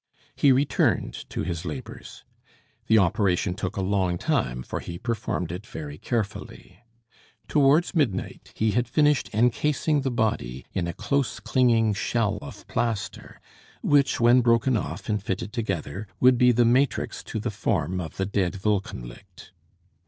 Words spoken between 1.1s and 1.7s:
to his